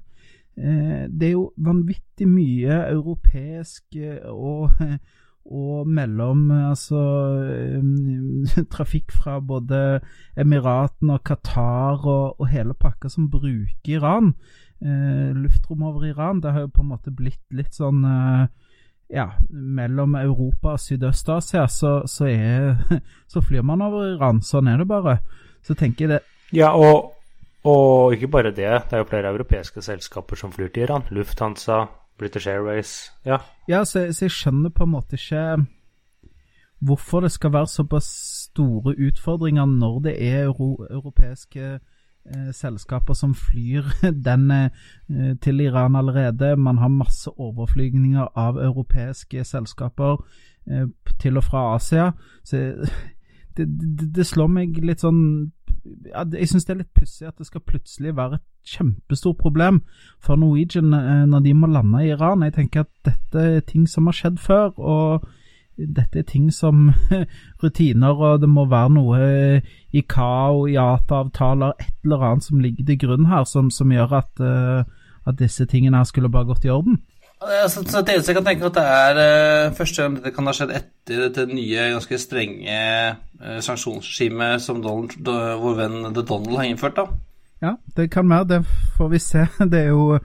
[0.56, 4.70] Eh, det er jo vanvittig mye europeisk eh, og,
[5.60, 7.00] og mellom altså
[7.44, 10.00] eh, trafikk fra både
[10.36, 14.34] Emiratene og Qatar og, og, hele pakka som bruker Iran.
[14.80, 18.02] luftrom over Iran, det har jo på en måte blitt litt sånn
[19.08, 22.28] ja, mellom Europa og Sydøst-Asia, så, så,
[23.32, 24.42] så, flyr man over Iran.
[24.44, 25.16] Sånn er det bare.
[25.66, 26.22] Så tenker jeg det
[26.54, 27.12] Ja, og
[27.66, 31.02] og ikke bare det, det er jo flere europeiske selskaper som flyr til Iran.
[31.10, 31.84] Lufthansa,
[32.18, 33.38] British Airways, ja.
[33.68, 35.66] Ja, så, så jeg skjønner på en måte ikke
[36.78, 38.06] hvorfor det skal være såpass
[38.42, 43.82] store utfordringer når det er euro, europeiske eh, selskaper som flyr
[44.28, 44.70] den eh,
[45.42, 46.56] til Iran allerede.
[46.56, 50.22] Man har masse overflygninger av europeiske selskaper
[50.70, 50.86] eh,
[51.18, 52.12] til og fra Asia.
[52.44, 52.56] Så
[53.56, 55.52] det, det, det slår meg litt sånn
[56.08, 59.82] ja, Jeg syns det er litt pussig at det skal plutselig være et kjempestort problem
[60.22, 62.44] for Norwegian eh, når de må lande i Iran.
[62.46, 65.26] Jeg tenker at dette er ting som har skjedd før, og
[65.76, 66.90] dette er ting som
[67.62, 69.18] rutiner, og det må være noe
[69.92, 74.40] i KAO, IATA-avtaler, et eller annet som ligger til grunn her, som, som gjør at,
[74.40, 77.02] uh, at disse tingene her skulle bare gått i orden.
[77.36, 79.18] Så, så det eneste jeg kan tenke at det er
[79.68, 82.78] uh, første gang dette kan ha skjedd etter dette nye, ganske strenge
[83.42, 85.18] uh, sanksjonsregimet som Donald,
[85.60, 87.04] vår venn The Donald har innført, da.
[87.60, 88.48] Ja, det kan være.
[88.54, 88.62] Det
[88.96, 89.46] får vi se.
[89.72, 90.18] Det er jo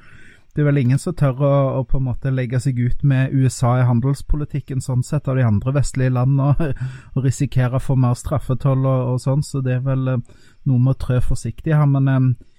[0.51, 3.31] det er vel ingen som tør å, å, på en måte legge seg ut med
[3.31, 6.73] USA i handelspolitikken sånn sett av de andre vestlige landene
[7.13, 10.97] og, risikere få mer straffetoll og, og, sånn, så det er vel uh, noe med
[10.97, 11.87] å trø forsiktig her.
[11.87, 12.50] Men Eh,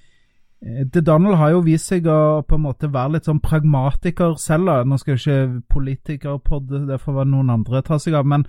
[0.63, 4.69] The Donald har jo vist seg å på en måte være litt sånn pragmatiker selv.
[4.71, 4.85] da.
[4.87, 8.29] Nå skal jo ikke politikerpod, det får være noen andre ta seg av.
[8.31, 8.45] Men,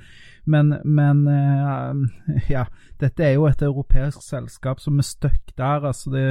[0.45, 2.67] men, men uh, ja,
[3.01, 5.89] dette er jo et europeisk selskap som er stuck der.
[5.89, 6.27] altså det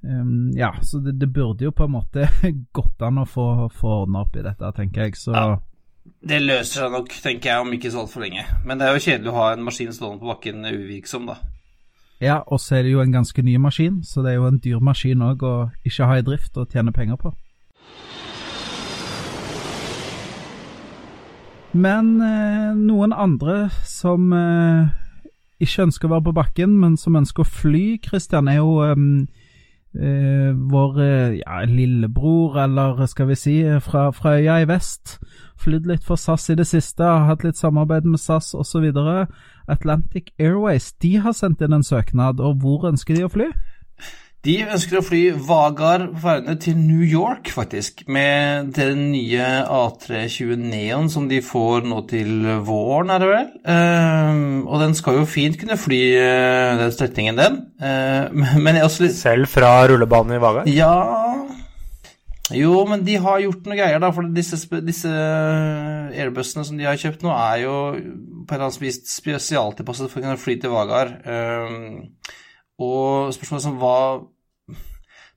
[0.00, 2.30] um, Ja, så det, det, burde jo på en måte
[2.78, 5.20] gått an å få, få ordna opp i dette, tenker jeg.
[5.20, 5.58] Så ja.
[6.24, 8.48] Det løser seg nok, tenker jeg, om ikke så altfor lenge.
[8.64, 11.36] Men det er jo kjedelig å ha en maskin stående på bakken uvirksom, da.
[12.20, 14.58] Ja, og så er det jo en ganske ny maskin, så det er jo en
[14.58, 17.34] dyr maskin òg å ikke ha i drift og tjene penger på.
[21.78, 24.88] Men eh, noen andre som eh,
[25.62, 30.50] ikke ønsker å være på bakken, men som ønsker å fly, Christian, er jo eh,
[30.72, 35.18] vår eh, ja, lillebror, eller skal vi si, fra, fra øya i vest.
[35.58, 38.90] Flydd litt for SAS i det siste, hatt litt samarbeid med SAS osv.
[39.68, 43.50] Atlantic Airways de har sendt inn en søknad, og hvor ønsker de å fly?
[44.46, 51.10] De ønsker å fly Vagar Færøyene til New York, faktisk, med den nye A320 Neon
[51.10, 53.50] som de får nå til våren, er det vel.
[53.66, 57.60] Uh, og den skal jo fint kunne fly uh, den strekningen, den.
[57.82, 58.30] Uh,
[58.62, 60.70] men jeg også litt Selv fra rullebanen i Vagar?
[60.70, 60.94] Ja
[62.54, 64.10] Jo, men de har gjort noe greier, da.
[64.14, 68.82] For disse, disse airbussene som de har kjøpt nå, er jo på en eller annen
[68.86, 71.14] vis spesialtilpasset for å kunne fly til Vagar.
[72.78, 73.98] og spørsmålet som hva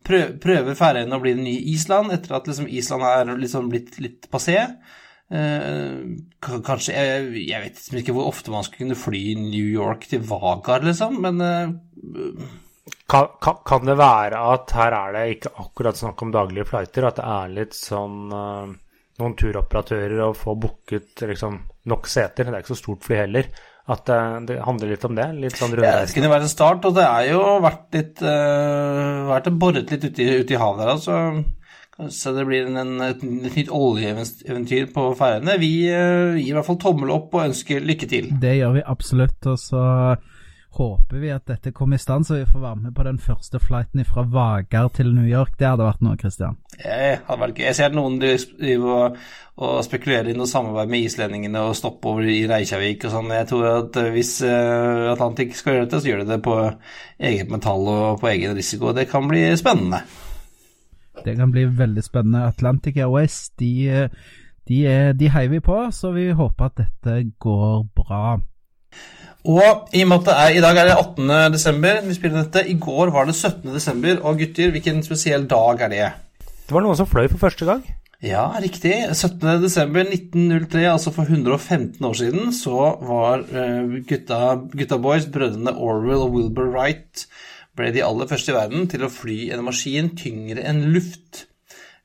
[0.06, 4.28] prøver Færøyene å bli det nye Island, etter at liksom Island er liksom blitt litt
[4.32, 4.58] passé.
[5.32, 6.00] Eh,
[6.42, 10.84] kanskje jeg, jeg, vet ikke hvor ofte man skulle kunne fly New York til Vagar,
[10.84, 12.50] liksom, men eh,
[13.12, 17.10] kan, kan, kan, det være at her er det ikke akkurat snakk om daglige flighter,
[17.10, 18.72] at det er litt sånn uh,
[19.20, 21.60] noen turoperatører å få booket liksom,
[21.92, 22.48] nok seter?
[22.48, 23.52] Det er ikke så stort fly heller.
[23.92, 25.26] At det, det, handler litt om det?
[25.42, 25.74] Litt sånn?
[25.82, 29.92] Ja, det kunne være en start, og det er jo vært litt uh, vært boret
[29.92, 31.18] litt ute i, ute i havet der, altså.
[32.10, 35.58] Så det blir en, en, et, et nytt oljeeventyr på Færøyene.
[35.62, 38.32] Vi uh, gir i hvert fall tommel opp og ønsker lykke til.
[38.42, 39.52] Det gjør vi absolutt.
[39.52, 39.84] og så
[40.72, 43.60] håper vi at dette kommer i stand, så vi får være med på den første
[43.60, 45.58] flighten fra Vagar til New York.
[45.60, 46.56] Det hadde vært noe, Christian.
[46.80, 47.60] Jeg, vært.
[47.60, 49.18] Jeg ser noen driver
[49.60, 53.34] og, spekulerer i noe samarbeid med islendingene og stoppe over i Reykjavik og sånn.
[53.36, 56.58] Jeg tror at hvis uh, Atlantic skal gjøre dette, så gjør de det på
[57.32, 58.94] eget metall og på egen risiko.
[58.96, 60.06] Det kan bli spennende.
[61.22, 62.48] Det kan bli veldig spennende.
[62.48, 64.08] Atlantic Airways, de,
[64.72, 64.80] de,
[65.20, 68.40] de heier vi på, så vi håper at dette går bra.
[69.50, 71.54] Og i og med at det er, i dag er det 18.
[71.54, 72.66] desember, vi spiller dette.
[72.70, 73.72] I går var det 17.
[73.74, 74.20] desember.
[74.22, 76.12] Og gutter, hvilken spesiell dag er det?
[76.68, 77.82] Det var noen som fløy for første gang.
[78.22, 78.94] Ja, riktig.
[79.18, 79.64] 17.
[79.64, 84.42] desember 1903, altså for 115 år siden, så var uh, gutta,
[84.78, 87.26] gutta boys, brødrene Orwell og Wilbur Wright,
[87.76, 91.48] ble de aller første i verden til å fly en maskin tyngre enn luft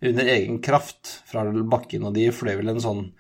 [0.01, 2.09] under egen kraft fra bakken.
[2.09, 3.11] Og de fløy vel en sånn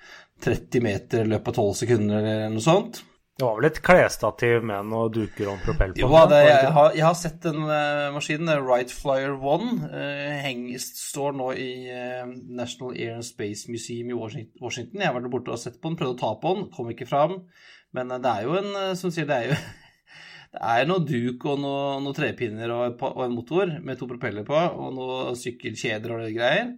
[0.46, 3.02] 30 meter i løpet av 12 sekunder eller noe sånt.
[3.36, 6.00] Det var vel et klesstativ med noen duker og propell på?
[6.00, 8.48] Jo, det, jeg, har, jeg, har, sett den uh, maskinen.
[8.64, 9.90] Wright Flyer One.
[9.90, 15.02] Uh, heng, står nå i uh, National Air and Space Museum i Washington.
[15.02, 17.08] Jeg har vært borte og sett på den, prøvde å ta på den, kom ikke
[17.10, 17.42] fram.
[17.92, 19.60] Men det er jo en som sier, det er jo
[20.56, 24.48] det er noe duk og noen noe trepinner og, og, en motor med to propeller
[24.48, 26.72] på, og noen sykkelkjeder og det greier.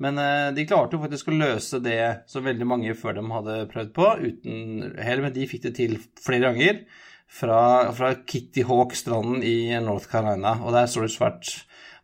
[0.00, 3.62] Men eh, de klarte jo faktisk å løse det som veldig mange før dem hadde
[3.72, 5.24] prøvd på, uten hell.
[5.24, 6.84] Men de fikk det til flere ganger
[7.30, 7.60] fra,
[7.96, 10.56] fra Kitty Hawk-stranden i North Carolina.
[10.64, 11.52] Og der står det et svært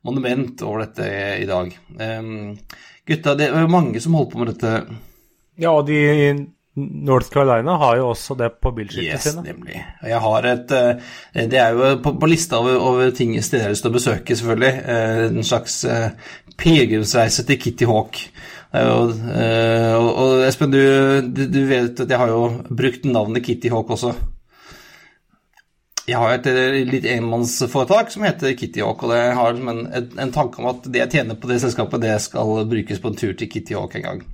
[0.07, 1.09] monument over dette
[1.41, 1.73] i dag.
[1.99, 2.59] Um,
[3.09, 4.77] gutta, det var mange som holdt på med dette.
[5.57, 5.99] Ja, og de
[6.77, 9.43] North Carolina har jo også det på bilskiltene yes, sine.
[9.47, 9.79] Nemlig.
[10.05, 13.71] Jeg har et eh, Det er jo på, på lista over, over ting steder jeg
[13.71, 14.83] har lyst til å besøke, selvfølgelig.
[14.93, 15.79] Eh, en slags
[16.61, 18.21] pilegrimsreise til Kitty Hawk.
[18.77, 23.71] Og, eh, og, og Espen, du, du, vet at jeg har jo brukt navnet Kitty
[23.73, 24.13] Hawk også.
[26.07, 30.35] Jeg har et eh, litt enmannsforetak som heter Kitty Hawk, og jeg har en, en,
[30.35, 33.35] tanke om at det jeg tjener på det selskapet, det skal brukes på en tur
[33.35, 34.25] til Kitty Hawk en gang.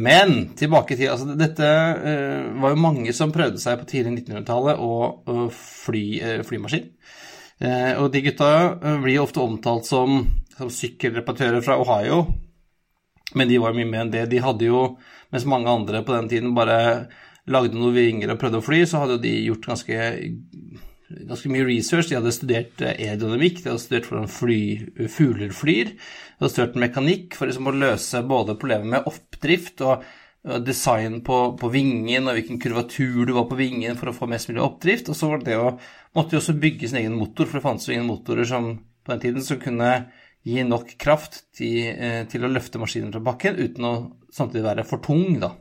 [0.00, 4.78] Men tilbake til altså Dette uh, var jo mange som prøvde seg på tidlig 1900-tallet
[4.78, 4.92] å
[5.26, 6.86] uh, fly uh, flymaskin.
[7.60, 8.46] og de gutta
[9.02, 10.22] blir ofte omtalt som
[10.60, 12.22] som sykkelreparatører fra Ohio.
[13.34, 14.26] Men de var mye mer enn det.
[14.30, 14.84] De hadde jo,
[15.30, 16.78] mens mange andre på den tiden bare
[17.50, 19.98] lagde noen vinger og prøvde å fly, så hadde de gjort ganske,
[21.30, 22.10] ganske mye research.
[22.10, 24.62] De hadde studert eh, aerodynamikk, de hadde studert hvordan fly,
[25.10, 25.94] fugler flyr.
[25.94, 30.04] De hadde studert mekanikk for liksom å løse både problemet med oppdrift og
[30.64, 34.48] design på, på, vingen og hvilken kurvatur du var på vingen for å få mest
[34.48, 35.10] mulig oppdrift.
[35.12, 35.74] Og så var det å
[36.16, 38.72] måtte de også bygge sin egen motor, for det fantes jo ingen motorer som
[39.04, 39.90] på den tiden som kunne
[40.46, 43.94] gi nok kraft til, eh, til, å løfte maskinen fra bakken uten å
[44.32, 45.38] samtidig være for tung.
[45.40, 45.52] da.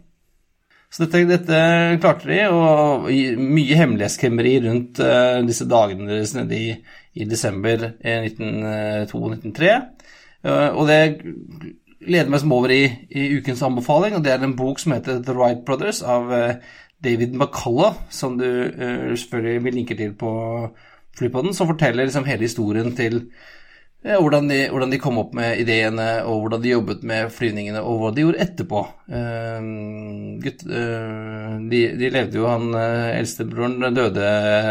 [0.90, 1.58] Så dette, dette
[2.02, 6.72] klarte de, og mye hemmelighetskremmeri rundt uh, disse dagene deres nede i,
[7.14, 9.76] i desember 1902-1903.
[10.42, 10.98] Uh, og det
[12.10, 15.22] leder meg som over i, i, ukens anbefaling, og det er en bok som heter
[15.22, 16.32] The Wright Brothers av
[17.06, 20.32] David McCullough, som du selvfølgelig vil linke til på
[21.20, 23.28] Flypodden, som forteller liksom hele historien til
[24.00, 28.00] hvordan, de, hvordan, de, kom opp med ideene, og hvordan de jobbet med flyvningene, og
[28.00, 28.84] hva de gjorde etterpå.
[29.12, 34.24] Uh, gutt, uh, de, de, levde jo Han uh, eldstebroren døde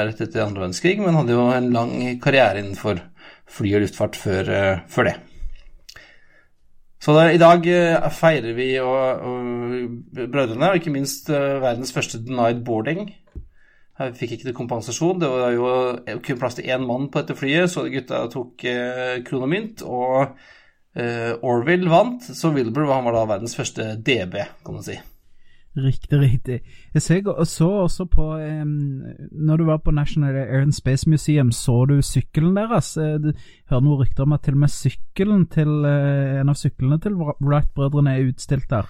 [0.09, 1.95] rett etter andre verdenskrig, men hadde jo en lang
[2.25, 3.03] karriere innenfor
[3.49, 4.53] fly og luftfart før,
[4.93, 5.17] før det.
[7.05, 7.65] Så da, i dag
[8.13, 13.07] feirer vi og, og brødrene, og ikke minst verdens første denied boarding
[13.99, 15.19] Jeg fikk ikke kompensasjon.
[15.19, 15.71] Det var jo
[16.23, 19.83] kun plass til én mann på dette flyet, så gutta tok eh, kronomynt.
[19.83, 20.37] Og
[20.95, 24.99] eh, Orville vant, så Wilbur han var da verdens første DB, kan man si.
[25.79, 26.61] Riktig, riktig.
[26.95, 27.03] Jeg
[27.47, 29.03] så også på um,
[29.33, 32.97] Når du var på National Air and Space Museum, så du sykkelen deres?
[32.97, 33.33] Eh, du
[33.71, 37.15] hører noen rykter om at til og med sykkelen til uh, en av syklene til
[37.19, 38.89] Wright-brødrene er utstilt der?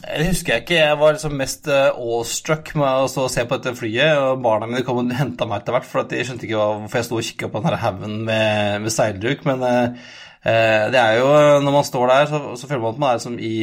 [0.00, 0.80] Det husker jeg ikke.
[0.80, 4.18] Jeg var liksom mest uh, awestruck med å stå se på dette flyet.
[4.18, 7.10] og Barna mine kom og henta meg etter hvert, for de skjønte ikke hvorfor jeg
[7.10, 9.46] sto og kikka på den haugen med, med seilduk.
[9.46, 10.12] Men uh,
[10.44, 11.28] det er jo
[11.64, 13.54] Når man står der, så, så føler man at man er som i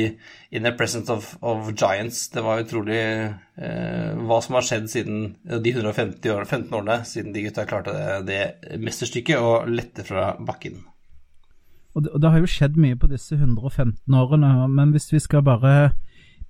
[0.52, 2.30] in the presence of, of giants.
[2.30, 7.36] Det var utrolig eh, hva som har skjedd siden de 150 år, 15 årene siden
[7.36, 10.82] de gutta klarte det, det mesterstykket å lette fra bakken.
[11.96, 15.24] Og det, og det, har jo skjedd mye på disse 115 årene, men hvis vi
[15.24, 15.94] skal bare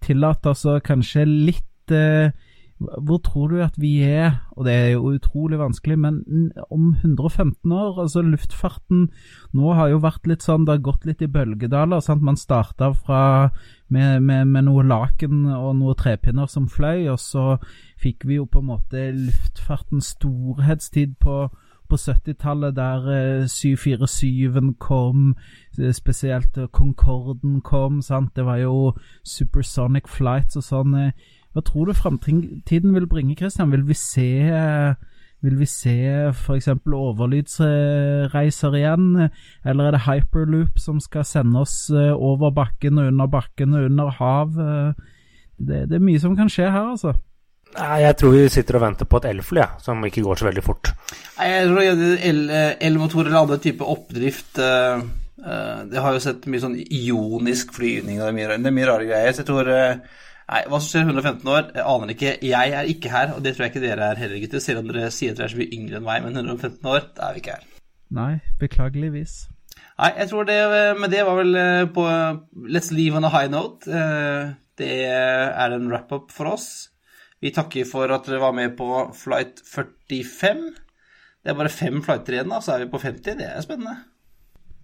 [0.01, 2.33] tillate oss kanskje litt eh,
[2.81, 7.71] hvor tror du at vi er, og det er jo utrolig vanskelig, men om 115
[7.71, 9.07] år altså Luftfarten
[9.57, 12.01] nå har jo vært litt sånn, det har gått litt i bølgedaler.
[12.01, 12.23] sant?
[12.25, 12.91] Man starta
[13.87, 17.57] med, med, med, noe laken og noen trepinner som fløy, og så
[18.01, 21.49] fikk vi jo på en måte luftfartens storhetstid på
[21.91, 25.35] på 70-tallet, der eh, 747-en kom,
[25.75, 28.01] eh, spesielt Concorden kom.
[28.01, 28.31] sant?
[28.35, 28.93] Det var jo
[29.27, 30.95] supersonic flights og sånn.
[31.51, 33.71] Eh, hva tror du framtiden vil bringe, Christian?
[33.71, 34.95] Vil vi se
[35.41, 35.95] vil vi se
[36.29, 36.67] f.eks.
[36.93, 39.29] overlydsreiser igjen,
[39.65, 43.87] eller er det hyperloop som skal sende oss eh, over bakken og under bakken og
[43.89, 44.53] under hav?
[45.57, 47.15] Det, det er mye som kan skje her, altså.
[47.77, 50.47] Nei, Jeg tror vi sitter og venter på et elfly, ja, som ikke går så
[50.49, 50.91] veldig fort.
[51.37, 51.81] Nei, Jeg tror
[52.87, 54.99] elmotor eller andre type oppdrift uh,
[55.45, 58.89] uh, Det har jo sett mye sånn ionisk flyvning, det er mye, det er mye
[58.89, 59.31] rare greier.
[59.31, 60.19] Så jeg tror uh,
[60.51, 62.31] Nei, hva som skjer 115 år, jeg aner ikke.
[62.43, 64.63] Jeg er ikke her, og det tror jeg ikke dere er heller, gutter.
[64.63, 67.05] Selv om dere sier at dere er så mye yngre enn meg, men 115 år,
[67.15, 67.67] da er vi ikke her.
[68.17, 69.37] Nei, beklageligvis.
[70.01, 70.59] Nei, jeg tror det
[70.99, 72.03] med det var vel eh, på
[72.67, 73.87] Let's leave on a high note.
[73.87, 76.69] Eh, det er en wrap-up for oss.
[77.41, 80.65] Vi takker for at dere var med på flight 45.
[81.41, 83.39] Det er bare fem flighter igjen, da, så er vi på 50.
[83.39, 83.95] Det er spennende.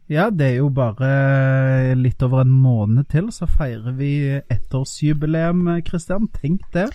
[0.08, 6.30] Ja, det er jo bare litt over en måned til, så feirer vi ettårsjubileum, Kristian.
[6.32, 6.88] Tenk det.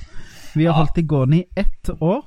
[0.57, 2.23] Vi har holdt det gående i ett år.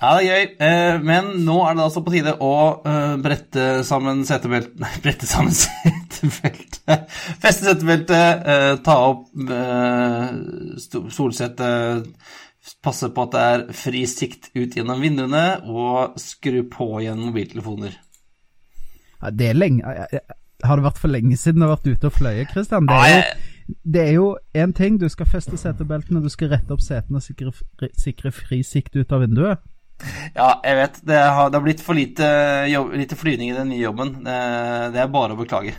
[0.00, 0.44] Ja, det er gøy.
[0.66, 2.52] Eh, men nå er det altså på tide å
[2.88, 7.06] eh, brette sammen setebeltet Nei, brette sammen setebeltet.
[7.42, 9.28] Feste setebeltet, eh, ta opp
[11.12, 12.08] solsettet,
[12.82, 17.94] passe på at det er fri sikt ut gjennom vinduene, og skru på igjen mobiltelefoner.
[19.20, 19.84] Ja, det er lenge
[20.64, 22.88] Har det vært for lenge siden du har vært ute og fløyet, Christian?
[22.88, 23.22] Det er jo
[23.84, 25.00] det er jo en ting.
[25.00, 27.52] Du skal feste setebeltene, du skal rette opp setene og sikre,
[27.98, 29.62] sikre fri sikt ut av vinduet.
[30.34, 30.98] Ja, jeg vet.
[31.06, 32.26] Det har, det har blitt for lite,
[32.70, 34.14] jobb, lite, flyvning i den nye jobben.
[34.24, 35.74] Det, er bare å beklage.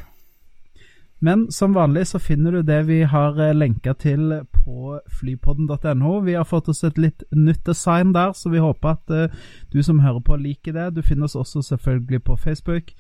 [1.22, 6.14] Men som vanlig så finner du det vi har eh, lenka til på flypodden.no.
[6.26, 9.82] Vi har fått oss et litt nytt design der, så vi håper at uh, du
[9.86, 10.88] som hører på, liker det.
[10.98, 12.94] Du finner oss også selvfølgelig på Facebook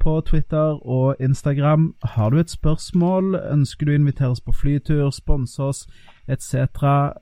[0.00, 1.94] på Twitter og Instagram.
[2.02, 5.84] Har du et spørsmål, ønsker du å invitere oss på flytur, sponse oss
[6.30, 6.54] etc.,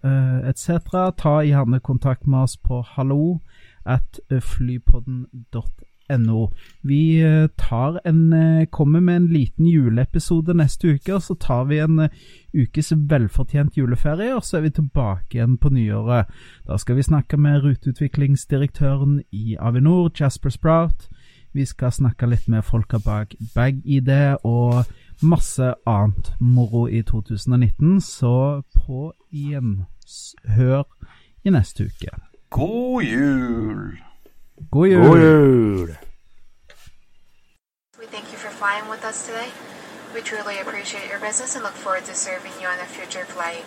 [0.05, 0.70] uh, etc.,
[1.18, 3.41] ta gjerne kontakt med oss på hallo
[3.89, 6.49] at flypodden.no.
[6.83, 11.83] Vi uh, tar en, kommer med en liten juleepisode neste uke, og så tar vi
[11.83, 12.09] en
[12.55, 16.24] ukes velfortjent juleferie, og så er vi tilbake igjen på nyåret.
[16.68, 21.09] Da skal vi snakke med ruteutviklingsdirektøren i Avinor, Jasper Sprout.
[21.53, 24.11] Vi skal snakke litt med folka bak BagID
[24.44, 24.84] og
[25.22, 30.84] masse annet moro i 2019, så på gjenhør
[31.44, 32.12] i neste uke.
[32.51, 33.99] God jul!
[34.70, 35.03] God jul!
[35.03, 35.96] God jul!
[37.99, 39.51] We thank you for flying with us today.
[40.14, 43.64] We truly appreciate your business and look forward to serving you on a future flight.